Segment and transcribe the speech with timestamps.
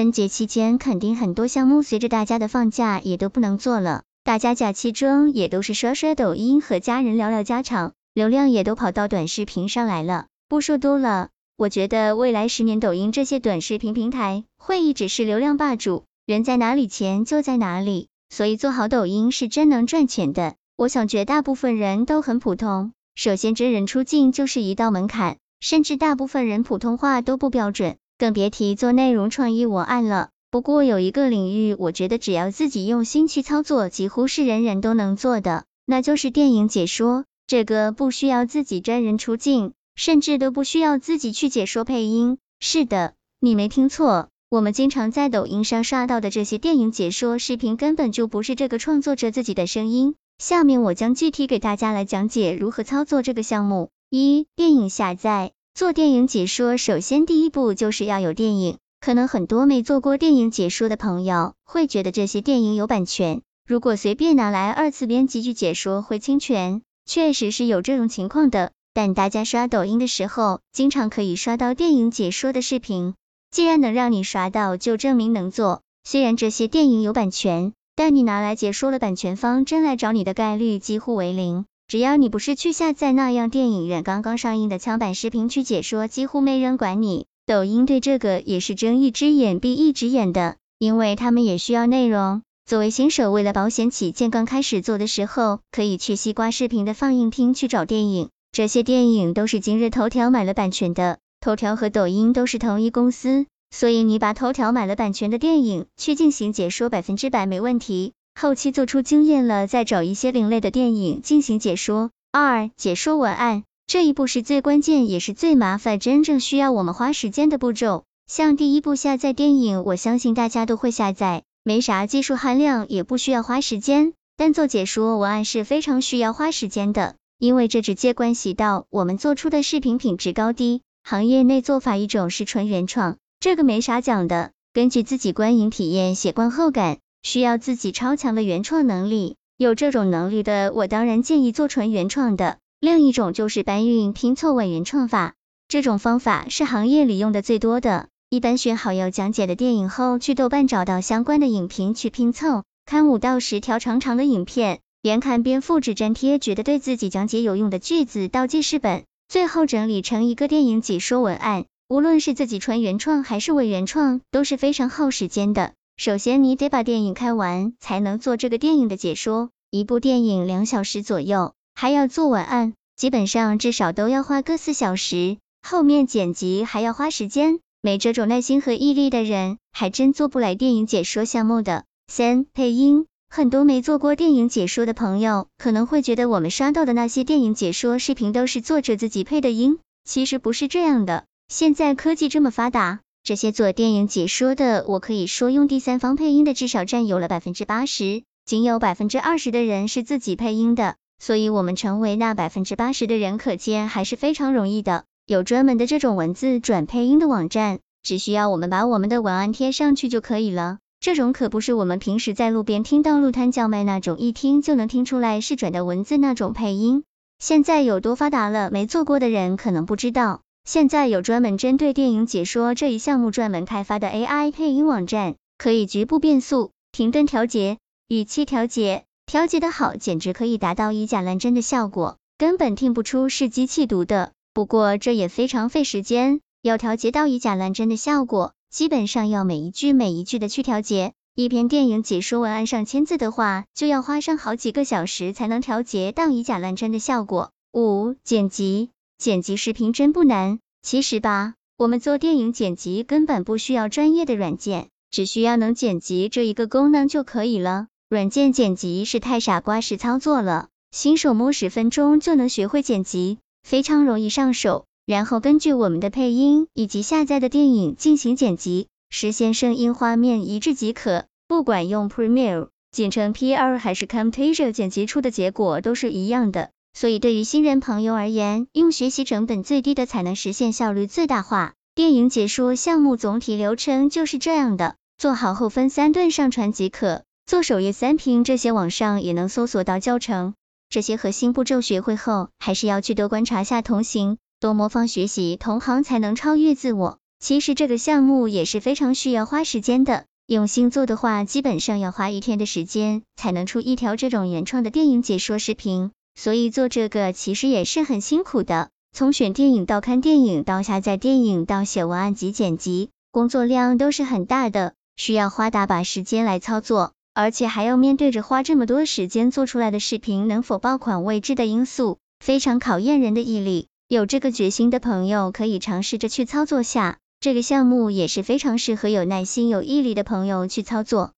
[0.00, 10.28] 春节期间肯定很多项目随着大家的放假也都不能做了，大家假期中也都是刷刷抖音和家人聊聊家常，流量也都跑到短视频上来了。
[10.48, 11.28] 不说多了，
[11.58, 20.54] 我觉得未来十年抖音这些短视频平台会一直是流量霸主，人在哪里钱就在哪里，所以做好抖音是真能赚钱的。
[20.78, 27.98] 我想绝大部分人都很普通，首先真人出镜就是一道门槛，甚至大部分人普通话都不标准。
[28.20, 30.28] 更别提做内容创意文案了。
[30.50, 37.24] 不过有一个领域，我觉得只要自己用心去操作，几乎是人人都能做的，那就是电影解说。
[37.46, 42.36] 这个不需要自己专人出镜，甚至都不需要自己去解说配音。
[42.60, 50.14] 是的，你没听错，我们经常在抖音上刷到的这些电影解说视频，根本就不是这个创作者自己的声音。
[50.36, 53.88] 下面我将具体给大家来讲解如何操作这个项目。
[54.10, 55.52] 一、电影下载。
[55.74, 58.78] 做电影解说，首先第一步就是要有电影。
[59.00, 68.72] 可能很多没做过电影解说的朋友会觉得这些电影有版权，如果随便拿来二次编辑句解说会侵权，确实是有这种情况的。
[68.92, 73.14] 但大家刷抖音的时候，经常可以刷到电影解说的视频，
[73.50, 75.80] 既然能让你刷到，就证明能做。
[76.04, 81.64] 虽然这些电影有版权，但你拿来解说了，版权方真来找你的概率几乎为零。
[81.90, 87.26] 只要你不是去下载那样电影院刚刚上映的枪版视频去解说，几乎没人管你。
[87.46, 92.42] 抖音对这个也是睁一只眼闭一只眼的，因为他们也需要内容。
[92.64, 98.28] 作为新手，为了保险起见，刚开始做的时候，可以去西瓜视频的放映厅去找电影。
[98.52, 108.12] 这些电影都是今日头条买了版权的，头条和抖音都是同一公司，所以你把头条买了版权的电影去进行解说，百分之百没问题。
[108.40, 112.10] 后期做出经验了，再找一些另类的电影进行解说。
[112.32, 118.04] 二、解说文案这一步是最关键也是最麻烦，真正需要我们花时间的步骤。
[118.26, 124.14] 像第一步下载电影，我相信大家都会下载，没啥技术含量，也不需要花时间。
[124.38, 130.80] 但做解说文案是非常需要花时间的，因为这直接关系到我们做出的视频品质高低。
[131.04, 137.00] 行业内做法一种是纯原创，这个没啥讲的，根据自己观影体验写观后感。
[137.22, 142.58] 需要自己超强的原创能力，有这种能力的，我当然建议做纯原创的。
[142.80, 145.34] 另一种就是搬运拼凑伪原创法，
[145.68, 148.08] 这种方法是行业里用的最多的。
[148.30, 161.66] 一般选好要讲解的电影后，去豆瓣找到相关的影评去拼凑，看五到十条长长的影片，边看边复制粘贴，觉得对自己讲解有用的句子到记事本，最后整理成一个电影解说文案。
[161.88, 165.72] 无论是自己纯原创还是伪原创，都是非常耗时间的。
[166.02, 169.50] 首先，你得把电影看完，才能做这个电影的解说。
[169.70, 175.36] 一部电影两小时左右，还要做文案，基本上至少都要花个四小时。
[175.60, 181.84] 后面剪辑还要花时间，没这种耐心和毅力的人，还真做不来电影解说项目的。
[182.10, 191.26] 三、配音，很多没做过电影解说的朋友，可能会觉得我们刷到的那些电影解说视频都是作者自己配的音，其实不是这样的。
[191.48, 193.00] 现在科技这么发达。
[193.22, 205.04] 这些做电影解说的，我可以说用第三方配音的至少占有了百分之八十，仅有百分之二十的人是自己配音的，所以我们成为那百分之八十的人，可见还是非常容易的。
[205.26, 210.78] 有专门的这种文字转配音的网站，只需要我们把我们的文案贴上去就可以了。
[210.98, 217.04] 这种可不是我们平时在路边听到路摊叫卖那种，一听就能听出来是转的文字那种配音。
[217.38, 220.40] 现在有多发达了，没做过的人可能不知道。
[220.64, 227.78] 现在有专门针对电影解说这一项目专门开发的 AI 配音网站，可以局部变速、停顿调节、
[228.08, 234.32] 语气调节，调节的好，简直可以达到以假乱真的效果，根本听不出是机器读的。
[234.52, 241.12] 不过这也非常费时间，要调节到以假乱真的效果，基本上要每一句每一句的去调节。
[241.34, 247.50] 一篇电影解说文案上千字的话，就要花上好几个小时才能调节到以假乱真的效果。
[247.72, 248.90] 五、剪辑。
[249.20, 257.88] 剪辑视频真不难，其实吧，我们做电影剪辑根本不需要专业的软件，只需要能剪辑这一个功能就可以了。
[258.08, 264.86] 软件剪辑是太傻瓜式操作了，新手摸十分钟就能学会剪辑，非常容易上手。
[265.04, 271.26] 然后根据我们的配音以及下载的电影进行剪辑，实现声音画面一致即可。
[271.46, 276.70] 不管用 Premiere 剪成 P2 还是 Camtasia 剪辑出的结果都是一样的。
[276.92, 281.74] 所以对于新人朋友而言，用学习成本最低的才能实现效率最大化。
[281.94, 287.22] 电影解说项目总体流程就是这样的，做好后分三段上传即可。
[287.46, 290.54] 做首页三屏，这些网上也能搜索到教程。
[290.88, 297.18] 这些核心步骤学会后，还是要去多观察下同行，多模仿学习同行，才能超越自我。
[297.38, 306.12] 其实这个项目也是非常需要花时间的，用心做的话，基本上要花一天的时间才能出一条这种原创的电影解说视频。
[306.34, 323.88] 所以做这个其实也是很辛苦的，从选电影到看电影到下载电影到写文案及剪辑，工作量都是很大的，需要花大把时间来操作，而且还要面对着花这么多时间做出来的视频能否爆款未知的因素，非常考验人的毅力。
[324.08, 327.18] 有这个决心的朋友可以尝试着去操作下。
[327.38, 331.32] 这个项目也是非常适合有耐心、有毅力的朋友去操作。